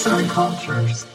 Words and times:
Arts 0.00 0.12
and 0.12 0.30
Cultures. 0.30 1.06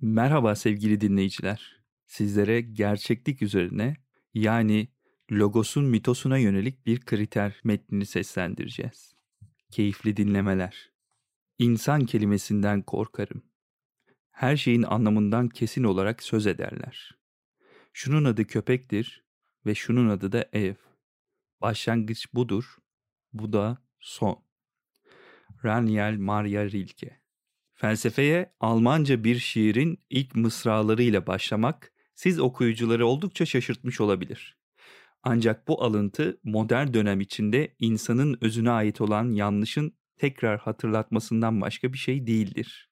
Merhaba 0.00 0.54
sevgili 0.54 1.00
dinleyiciler. 1.00 1.82
Sizlere 2.06 2.60
gerçeklik 2.60 3.42
üzerine 3.42 3.96
yani 4.34 4.88
logosun 5.32 5.84
mitosuna 5.84 6.38
yönelik 6.38 6.86
bir 6.86 7.00
kriter 7.00 7.60
metnini 7.64 8.06
seslendireceğiz. 8.06 9.14
Keyifli 9.70 10.16
dinlemeler. 10.16 10.90
İnsan 11.58 12.06
kelimesinden 12.06 12.82
korkarım. 12.82 13.42
Her 14.30 14.56
şeyin 14.56 14.82
anlamından 14.82 15.48
kesin 15.48 15.84
olarak 15.84 16.22
söz 16.22 16.46
ederler. 16.46 17.18
Şunun 17.92 18.24
adı 18.24 18.46
köpektir 18.46 19.24
ve 19.66 19.74
şunun 19.74 20.08
adı 20.08 20.32
da 20.32 20.48
ev. 20.52 20.74
Başlangıç 21.60 22.34
budur, 22.34 22.76
bu 23.32 23.52
da 23.52 23.89
son. 24.00 24.44
Raniel 25.64 26.16
Maria 26.18 26.64
Rilke 26.64 27.20
Felsefeye 27.74 28.52
Almanca 28.60 29.24
bir 29.24 29.38
şiirin 29.38 29.98
ilk 30.10 30.34
mısralarıyla 30.34 31.26
başlamak 31.26 31.92
siz 32.14 32.40
okuyucuları 32.40 33.06
oldukça 33.06 33.46
şaşırtmış 33.46 34.00
olabilir. 34.00 34.56
Ancak 35.22 35.68
bu 35.68 35.84
alıntı 35.84 36.40
modern 36.44 36.94
dönem 36.94 37.20
içinde 37.20 37.74
insanın 37.78 38.38
özüne 38.40 38.70
ait 38.70 39.00
olan 39.00 39.30
yanlışın 39.30 39.92
tekrar 40.16 40.58
hatırlatmasından 40.58 41.60
başka 41.60 41.92
bir 41.92 41.98
şey 41.98 42.26
değildir. 42.26 42.90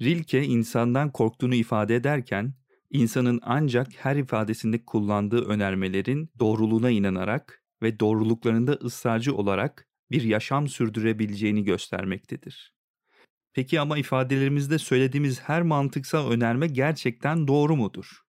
Rilke 0.00 0.44
insandan 0.44 1.12
korktuğunu 1.12 1.54
ifade 1.54 1.96
ederken 1.96 2.54
insanın 2.90 3.40
ancak 3.42 3.88
her 3.96 4.16
ifadesinde 4.16 4.84
kullandığı 4.84 5.44
önermelerin 5.44 6.30
doğruluğuna 6.38 6.90
inanarak 6.90 7.64
ve 7.82 8.00
doğruluklarında 8.00 8.72
ısrarcı 8.72 9.34
olarak 9.34 9.88
bir 10.12 10.22
yaşam 10.22 10.68
sürdürebileceğini 10.68 11.64
göstermektedir. 11.64 12.74
Peki 13.52 13.80
ama 13.80 13.98
ifadelerimizde 13.98 14.78
söylediğimiz 14.78 15.40
her 15.40 15.62
mantıksal 15.62 16.30
önerme 16.30 16.66
gerçekten 16.66 17.48
doğru 17.48 17.76
mudur? 17.76 18.22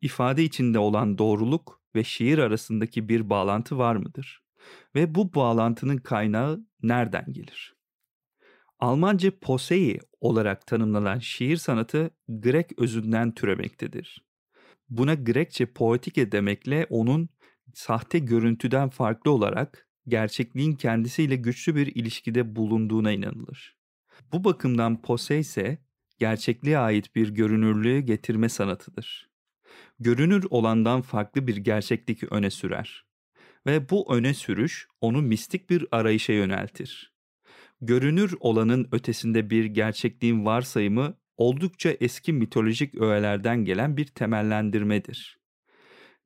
İfade 0.00 0.44
içinde 0.44 0.78
olan 0.78 1.18
doğruluk 1.18 1.82
ve 1.94 2.04
şiir 2.04 2.38
arasındaki 2.38 3.08
bir 3.08 3.30
bağlantı 3.30 3.78
var 3.78 3.96
mıdır? 3.96 4.42
Ve 4.94 5.14
bu 5.14 5.34
bağlantının 5.34 5.96
kaynağı 5.96 6.66
nereden 6.82 7.32
gelir? 7.32 7.76
Almanca 8.78 9.38
posei 9.40 10.00
olarak 10.20 10.66
tanımlanan 10.66 11.18
şiir 11.18 11.56
sanatı 11.56 12.10
Grek 12.28 12.78
özünden 12.78 13.34
türemektedir. 13.34 14.24
Buna 14.88 15.14
Grekçe 15.14 15.66
poetike 15.66 16.32
demekle 16.32 16.86
onun 16.90 17.28
sahte 17.74 18.18
görüntüden 18.18 18.88
farklı 18.88 19.30
olarak 19.30 19.88
gerçekliğin 20.08 20.72
kendisiyle 20.72 21.36
güçlü 21.36 21.76
bir 21.76 21.86
ilişkide 21.86 22.56
bulunduğuna 22.56 23.12
inanılır. 23.12 23.76
Bu 24.32 24.44
bakımdan 24.44 25.02
pose 25.02 25.38
ise 25.38 25.78
gerçekliğe 26.18 26.78
ait 26.78 27.14
bir 27.14 27.28
görünürlüğü 27.28 28.00
getirme 28.00 28.48
sanatıdır. 28.48 29.30
Görünür 29.98 30.46
olandan 30.50 31.02
farklı 31.02 31.46
bir 31.46 31.56
gerçeklik 31.56 32.32
öne 32.32 32.50
sürer 32.50 33.04
ve 33.66 33.90
bu 33.90 34.14
öne 34.14 34.34
sürüş 34.34 34.88
onu 35.00 35.22
mistik 35.22 35.70
bir 35.70 35.86
arayışa 35.90 36.32
yöneltir. 36.32 37.12
Görünür 37.80 38.34
olanın 38.40 38.88
ötesinde 38.92 39.50
bir 39.50 39.64
gerçekliğin 39.64 40.44
varsayımı 40.44 41.18
oldukça 41.36 41.90
eski 42.00 42.32
mitolojik 42.32 42.94
öğelerden 42.94 43.64
gelen 43.64 43.96
bir 43.96 44.06
temellendirmedir. 44.06 45.38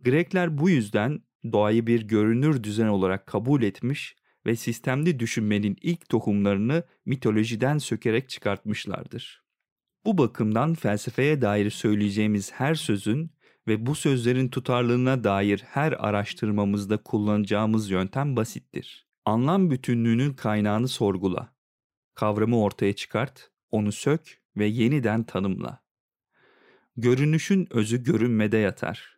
Grekler 0.00 0.58
bu 0.58 0.70
yüzden 0.70 1.20
doğayı 1.53 1.87
bir 1.87 2.03
görünür 2.03 2.62
düzen 2.62 2.87
olarak 2.87 3.27
kabul 3.27 3.62
etmiş 3.62 4.17
ve 4.47 4.56
sistemli 4.56 5.19
düşünmenin 5.19 5.77
ilk 5.83 6.09
tohumlarını 6.09 6.83
mitolojiden 7.05 7.78
sökerek 7.78 8.28
çıkartmışlardır. 8.28 9.43
Bu 10.05 10.19
bakımdan 10.19 10.75
felsefeye 10.75 11.43
dair 11.43 11.71
söyleyeceğimiz 11.71 12.53
her 12.53 12.75
sözün 12.75 13.31
ve 13.69 13.87
bu 13.87 13.94
sözlerin 13.94 14.49
tutarlılığına 14.49 15.25
dair 15.25 15.65
her 15.66 15.93
araştırmamızda 15.93 16.97
kullanacağımız 16.97 17.91
yöntem 17.91 18.37
basittir. 18.37 19.06
Anlam 19.25 19.71
bütünlüğünün 19.71 20.33
kaynağını 20.33 20.89
sorgula. 20.89 21.55
Kavramı 22.15 22.62
ortaya 22.62 22.93
çıkart, 22.93 23.50
onu 23.71 23.93
sök 23.93 24.41
ve 24.56 24.66
yeniden 24.66 25.25
tanımla. 25.25 25.83
Görünüşün 26.97 27.69
özü 27.71 28.03
görünmede 28.03 28.56
yatar. 28.56 29.16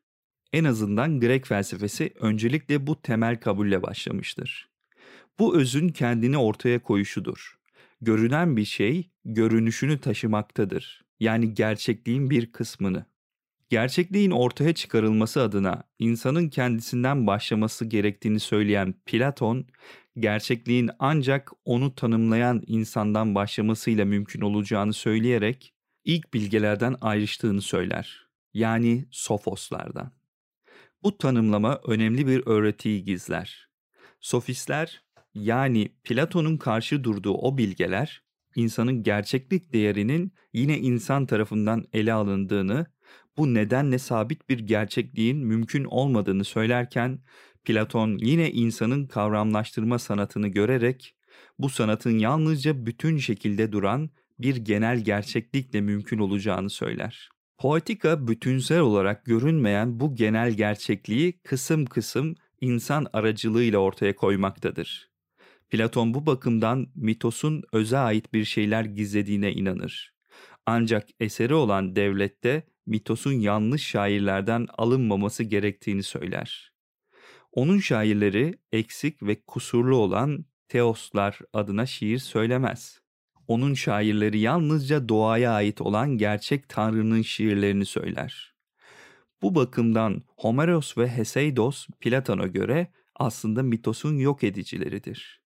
En 0.53 0.64
azından 0.64 1.20
Grek 1.20 1.47
felsefesi 1.47 2.12
öncelikle 2.20 2.86
bu 2.86 3.03
temel 3.03 3.41
kabulle 3.41 3.82
başlamıştır. 3.82 4.69
Bu 5.38 5.56
özün 5.56 5.88
kendini 5.88 6.38
ortaya 6.38 6.82
koyuşudur. 6.82 7.59
Görünen 8.00 8.56
bir 8.56 8.64
şey 8.64 9.10
görünüşünü 9.25 10.00
taşımaktadır. 10.00 11.04
Yani 11.20 11.54
gerçekliğin 11.54 12.31
bir 12.31 12.53
kısmını. 12.53 13.06
Gerçekliğin 13.70 14.31
ortaya 14.31 14.75
çıkarılması 14.75 15.42
adına 15.42 15.82
insanın 15.98 16.48
kendisinden 16.48 17.26
başlaması 17.26 17.84
gerektiğini 17.84 18.41
söyleyen 18.41 18.94
Platon, 19.06 19.66
gerçekliğin 20.19 20.91
ancak 20.98 21.50
onu 21.65 21.94
tanımlayan 21.94 22.62
insandan 22.66 23.34
başlamasıyla 23.34 24.04
mümkün 24.04 24.41
olacağını 24.41 24.92
söyleyerek 24.92 25.75
ilk 26.04 26.34
bilgelerden 26.34 26.97
ayrıştığını 27.00 27.62
söyler. 27.62 28.28
Yani 28.54 29.04
sofoslardan. 29.10 30.17
Bu 31.03 31.19
tanımlama 31.19 31.81
önemli 31.86 32.26
bir 32.26 32.47
öğretiyi 32.47 33.04
gizler. 33.04 33.69
Sofistler 34.20 35.03
yani 35.34 35.88
Platon'un 36.04 36.56
karşı 36.56 37.04
durduğu 37.04 37.34
o 37.34 37.59
bilgeler 37.59 38.22
insanın 38.56 39.03
gerçeklik 39.03 39.72
değerinin 39.72 40.32
yine 40.53 40.78
insan 40.78 41.26
tarafından 41.26 41.84
ele 41.92 42.12
alındığını, 42.12 42.86
bu 43.36 43.54
nedenle 43.54 43.98
sabit 43.98 44.48
bir 44.48 44.59
gerçekliğin 44.59 45.38
mümkün 45.38 45.84
olmadığını 45.84 46.44
söylerken 46.44 47.20
Platon 47.65 48.19
yine 48.19 48.50
insanın 48.53 49.06
kavramlaştırma 49.06 49.98
sanatını 49.98 50.48
görerek 50.48 51.16
bu 51.59 51.69
sanatın 51.69 52.19
yalnızca 52.19 52.86
bütün 52.86 53.19
şekilde 53.19 53.72
duran 53.72 54.10
bir 54.38 54.56
genel 54.56 54.98
gerçeklikle 55.04 55.80
mümkün 55.80 56.19
olacağını 56.19 56.70
söyler. 56.70 57.30
Poetika 57.58 58.28
bütünsel 58.28 58.80
olarak 58.80 59.24
görünmeyen 59.24 60.00
bu 60.00 60.14
genel 60.14 60.52
gerçekliği 60.52 61.32
kısım 61.32 61.86
kısım 61.86 62.34
insan 62.60 63.06
aracılığıyla 63.12 63.78
ortaya 63.78 64.16
koymaktadır. 64.16 65.10
Platon 65.70 66.14
bu 66.14 66.26
bakımdan 66.26 66.86
mitosun 66.94 67.62
öze 67.72 67.98
ait 67.98 68.32
bir 68.32 68.44
şeyler 68.44 68.84
gizlediğine 68.84 69.52
inanır. 69.52 70.14
Ancak 70.66 71.08
eseri 71.20 71.54
olan 71.54 71.97
devlette 71.97 72.62
mitosun 72.86 73.32
yanlış 73.32 73.86
şairlerden 73.86 74.66
alınmaması 74.78 75.44
gerektiğini 75.44 76.02
söyler. 76.02 76.72
Onun 77.52 77.78
şairleri 77.78 78.58
eksik 78.72 79.22
ve 79.22 79.42
kusurlu 79.47 79.97
olan 79.97 80.44
teoslar 80.68 81.38
adına 81.52 81.86
şiir 81.86 82.18
söylemez. 82.18 83.00
Onun 83.48 83.75
şairleri 83.75 84.38
yalnızca 84.38 85.09
doğaya 85.09 85.53
ait 85.53 85.81
olan 85.81 86.19
gerçek 86.19 86.69
tanrının 86.69 87.22
şiirlerini 87.22 87.86
söyler. 87.86 88.54
Bu 89.42 89.54
bakımdan 89.54 90.22
Homeros 90.36 90.98
ve 90.98 91.09
Heseidos 91.09 91.86
Platon'a 92.00 92.47
göre 92.47 92.92
aslında 93.14 93.62
mitosun 93.62 94.19
yok 94.19 94.44
edicileridir. 94.44 95.41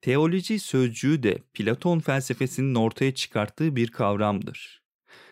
Teoloji 0.00 0.58
sözcüğü 0.58 1.22
de 1.22 1.38
Platon 1.54 1.98
felsefesinin 1.98 2.74
ortaya 2.74 3.14
çıkarttığı 3.14 3.76
bir 3.76 3.88
kavramdır. 3.88 4.82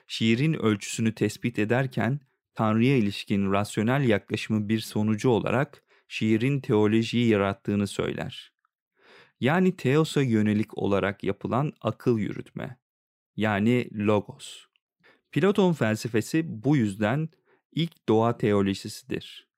Şiirin 0.06 0.53
ölçüsünü 0.53 1.15
tespit 1.15 1.59
ederken 1.59 2.21
Tanrı'ya 2.55 2.97
ilişkin 2.97 3.53
rasyonel 3.53 4.09
yaklaşımı 4.09 4.69
bir 4.69 4.81
sonucu 4.81 5.29
olarak 5.29 5.85
şiirin 6.09 6.61
teolojiyi 6.61 7.29
yarattığını 7.29 7.87
söyler. 7.87 8.51
Yani 9.43 9.77
teosa 9.77 10.23
yönelik 10.23 10.79
olarak 10.79 11.25
yapılan 11.25 11.73
akıl 11.81 12.19
yürütme. 12.19 12.77
Yani 13.37 13.89
logos. 13.94 14.65
Platon 15.33 15.73
felsefesi 15.73 16.44
bu 16.65 16.77
yüzden 16.77 17.29
ilk 17.73 18.09
doğa 18.09 18.37
teolojisidir. 18.39 19.49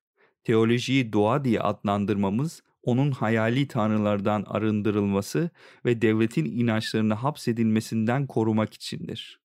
Teolojiyi 0.45 1.13
doğa 1.13 1.45
diye 1.45 1.61
adlandırmamız 1.61 2.63
onun 2.83 3.11
hayali 3.11 3.69
tanrılardan 3.69 4.45
arındırılması 4.47 5.51
ve 5.85 6.03
devletin 6.03 6.45
inançlarını 6.45 7.15
hapsedilmesinden 7.15 8.27
korumak 8.27 8.75
içindir. 8.75 9.41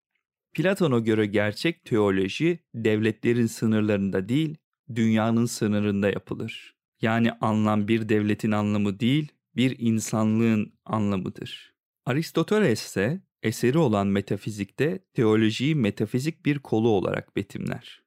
Platon'a 0.53 0.99
göre 0.99 1.25
gerçek 1.25 1.85
teoloji 1.85 2.59
devletlerin 2.75 3.47
sınırlarında 3.47 4.29
değil, 4.29 4.57
dünyanın 4.95 5.45
sınırında 5.45 6.09
yapılır. 6.09 6.75
Yani 7.01 7.31
anlam 7.41 7.87
bir 7.87 8.09
devletin 8.09 8.51
anlamı 8.51 8.99
değil, 8.99 9.31
bir 9.55 9.75
insanlığın 9.79 10.73
anlamıdır. 10.85 11.73
Aristoteles 12.05 12.85
ise 12.85 13.21
eseri 13.43 13.77
olan 13.77 14.07
metafizikte 14.07 14.99
teolojiyi 15.13 15.75
metafizik 15.75 16.45
bir 16.45 16.59
kolu 16.59 16.89
olarak 16.89 17.35
betimler. 17.35 18.03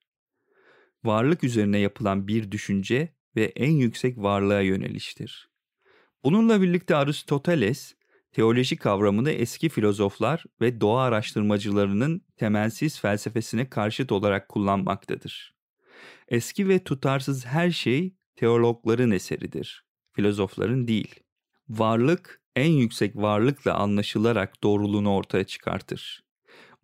Varlık 1.05 1.45
üzerine 1.45 1.79
yapılan 1.79 2.29
bir 2.29 2.51
düşünce 2.51 3.15
ve 3.37 3.45
en 3.45 3.71
yüksek 3.71 4.19
varlığa 4.19 4.61
yöneliştir. 4.61 5.51
Bununla 6.25 6.63
birlikte 6.63 6.97
Aristoteles, 6.97 7.95
teoloji 8.33 8.77
kavramını 8.77 9.31
eski 9.31 9.69
filozoflar 9.69 10.45
ve 10.61 10.81
doğa 10.81 11.03
araştırmacılarının 11.03 12.25
temelsiz 12.37 13.01
felsefesine 13.01 13.71
karşıt 13.71 14.13
olarak 14.13 14.49
kullanmaktadır. 14.49 15.55
Eski 16.29 16.69
ve 16.69 16.85
tutarsız 16.85 17.47
her 17.47 17.71
şey 17.71 18.17
teologların 18.37 19.11
eseridir, 19.11 19.85
filozofların 20.13 20.89
değil. 20.89 21.21
Varlık 21.69 22.41
en 22.57 22.71
yüksek 22.71 23.17
varlıkla 23.17 23.75
anlaşılarak 23.75 24.63
doğruluğunu 24.63 25.15
ortaya 25.15 25.45
çıkartır. 25.45 26.25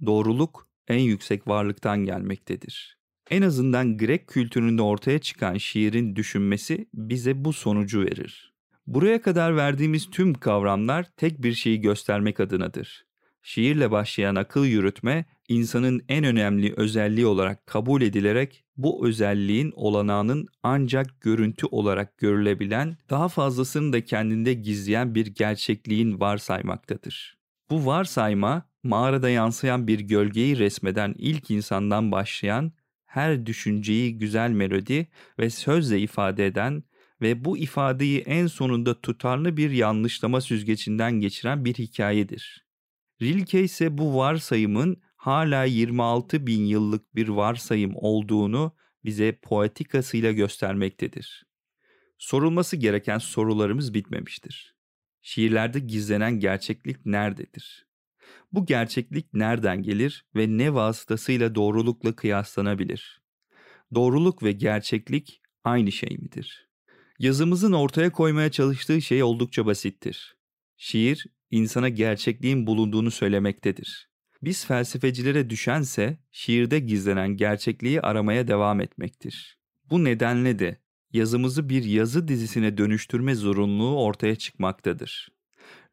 Doğruluk 0.07 0.69
en 0.89 0.99
yüksek 0.99 1.49
varlıktan 1.49 2.05
gelmektedir. 2.05 2.99
En 3.31 3.43
azından 3.43 3.99
Grek 3.99 4.29
kültüründe 4.29 4.83
ortaya 4.83 5.19
çıkan 5.19 5.57
şiirin 5.57 6.17
düşünmesi 6.17 6.89
bize 6.95 7.45
bu 7.45 7.53
sonucu 7.53 8.01
verir. 8.01 8.55
Buraya 8.87 9.23
kadar 9.23 9.57
verdiğimiz 9.57 10.11
tüm 10.11 10.35
kavramlar 10.35 11.07
tek 11.17 11.43
bir 11.43 11.53
şeyi 11.53 11.81
göstermek 11.81 12.41
adınadır. 12.41 13.07
Şiirle 13.43 13.91
başlayan 13.91 14.35
akıl 14.35 14.65
yürütme 14.65 15.25
insanın 15.49 16.03
en 16.09 16.25
önemli 16.25 16.75
özelliği 16.77 17.27
olarak 17.27 17.67
kabul 17.67 18.03
edilerek 18.03 18.65
bu 18.79 19.07
özelliğin 19.07 19.73
olanağının 19.77 20.49
ancak 20.63 21.21
görüntü 21.21 21.67
olarak 21.67 22.19
görülebilen, 22.19 22.97
daha 23.11 23.29
fazlasını 23.29 23.93
da 23.93 24.05
kendinde 24.05 24.55
gizleyen 24.55 25.15
bir 25.15 25.27
gerçekliğin 25.27 26.21
varsaymaktadır. 26.21 27.39
Bu 27.71 27.87
varsayma 27.87 28.69
mağarada 28.83 29.31
yansıyan 29.31 29.87
bir 29.87 30.01
gölgeyi 30.01 30.59
resmeden 30.59 31.15
ilk 31.19 31.51
insandan 31.51 32.13
başlayan 32.13 32.73
her 33.07 33.47
düşünceyi 33.47 34.19
güzel 34.19 34.51
melodi 34.51 35.09
ve 35.39 35.51
sözle 35.51 36.01
ifade 36.01 36.47
eden 36.47 36.83
ve 37.21 37.45
bu 37.45 37.59
ifadeyi 37.59 38.21
en 38.21 38.47
sonunda 38.47 39.01
tutarlı 39.01 39.57
bir 39.57 39.71
yanlışlama 39.71 40.41
süzgecinden 40.41 41.13
geçiren 41.13 41.65
bir 41.65 41.75
hikayedir. 41.75 42.67
Rilke 43.23 43.63
ise 43.63 43.99
bu 43.99 44.17
varsayımın 44.17 45.03
hala 45.29 45.65
26 45.65 46.47
bin 46.47 46.65
yıllık 46.65 47.15
bir 47.15 47.29
varsayım 47.29 47.93
olduğunu 47.95 48.77
bize 49.05 49.39
poetikasıyla 49.43 50.33
göstermektedir. 50.33 51.47
Sorulması 52.19 52.77
gereken 52.77 53.19
sorularımız 53.19 53.95
bitmemiştir. 53.95 54.77
Şiirlerde 55.23 55.79
gizlenen 55.79 56.41
gerçeklik 56.41 57.07
nerededir? 57.07 57.87
Bu 58.53 58.67
gerçeklik 58.67 59.35
nereden 59.35 59.83
gelir 59.83 60.27
ve 60.35 60.59
ne 60.59 60.75
vasıtasıyla 60.75 61.55
doğrulukla 61.55 62.17
kıyaslanabilir? 62.17 63.23
Doğruluk 63.95 64.43
ve 64.43 64.53
gerçeklik 64.53 65.43
aynı 65.65 65.93
şey 65.93 66.19
midir? 66.19 66.69
Yazımızın 67.19 67.73
ortaya 67.73 68.13
koymaya 68.13 68.51
çalıştığı 68.51 69.03
şey 69.03 69.23
oldukça 69.23 69.67
basittir. 69.67 70.37
Şiir, 70.77 71.27
insana 71.51 71.89
gerçekliğin 71.89 72.67
bulunduğunu 72.67 73.11
söylemektedir. 73.11 74.08
Biz 74.43 74.67
felsefecilere 74.67 75.51
düşense 75.51 76.19
şiirde 76.31 76.79
gizlenen 76.79 77.29
gerçekliği 77.37 78.01
aramaya 78.01 78.49
devam 78.49 78.81
etmektir. 78.81 79.59
Bu 79.91 80.05
nedenle 80.05 80.59
de 80.59 80.81
yazımızı 81.13 81.69
bir 81.69 81.85
yazı 81.85 82.29
dizisine 82.29 82.79
dönüştürme 82.79 83.35
zorunluluğu 83.35 84.05
ortaya 84.05 84.37
çıkmaktadır. 84.37 85.29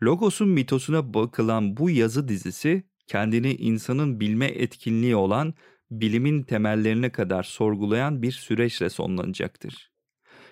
Logos'un 0.03 0.49
mitosuna 0.49 1.13
bakılan 1.13 1.77
bu 1.77 1.89
yazı 1.89 2.27
dizisi 2.27 2.83
kendini 3.07 3.55
insanın 3.55 4.19
bilme 4.19 4.45
etkinliği 4.45 5.15
olan 5.15 5.53
bilimin 5.91 6.43
temellerine 6.43 7.11
kadar 7.11 7.43
sorgulayan 7.43 8.21
bir 8.21 8.31
süreçle 8.31 8.89
sonlanacaktır. 8.89 9.91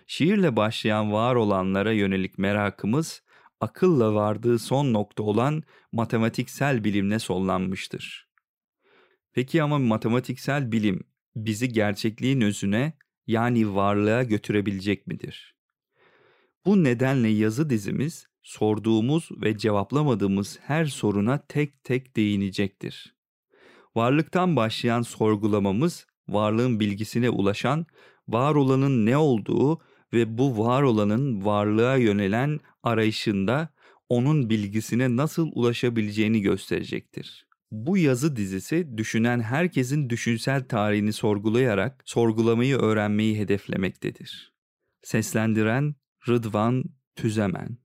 Şiirle 0.08 0.56
başlayan 0.56 1.12
var 1.12 1.36
olanlara 1.36 1.92
yönelik 1.92 2.38
merakımız 2.38 3.23
akılla 3.64 4.14
vardığı 4.14 4.60
son 4.60 4.94
nokta 4.94 5.24
olan 5.24 5.64
matematiksel 5.92 6.84
bilimle 6.84 7.20
sonlanmıştır. 7.20 8.28
Peki 9.34 9.64
ama 9.64 9.80
matematiksel 9.80 10.72
bilim 10.72 11.04
bizi 11.36 11.70
gerçekliğin 11.74 12.42
özüne 12.42 12.94
yani 13.28 13.76
varlığa 13.76 14.24
götürebilecek 14.24 15.08
midir? 15.08 15.56
Bu 16.66 16.84
nedenle 16.84 17.28
yazı 17.28 17.70
dizimiz 17.70 18.28
sorduğumuz 18.44 19.30
ve 19.32 19.58
cevaplamadığımız 19.58 20.60
her 20.62 20.86
soruna 20.86 21.46
tek 21.48 21.84
tek 21.84 22.16
değinecektir. 22.16 23.16
Varlıktan 23.96 24.56
başlayan 24.56 25.02
sorgulamamız 25.02 26.08
varlığın 26.28 26.80
bilgisine 26.80 27.30
ulaşan, 27.30 27.86
var 28.28 28.56
olanın 28.56 29.06
ne 29.06 29.18
olduğu 29.18 29.82
ve 30.14 30.38
bu 30.38 30.58
var 30.58 30.82
olanın 30.84 31.46
varlığa 31.46 31.96
yönelen 31.96 32.60
arayışında 32.84 33.70
onun 34.10 34.50
bilgisine 34.50 35.16
nasıl 35.16 35.52
ulaşabileceğini 35.54 36.42
gösterecektir. 36.42 37.48
Bu 37.72 37.98
yazı 37.98 38.36
dizisi 38.36 38.98
düşünen 38.98 39.40
herkesin 39.40 40.10
düşünsel 40.10 40.68
tarihini 40.68 41.14
sorgulayarak 41.14 42.04
sorgulamayı 42.06 42.78
öğrenmeyi 42.78 43.40
hedeflemektedir. 43.40 44.54
Seslendiren 45.02 45.96
Rıdvan 46.28 46.84
Tüzemen 47.16 47.78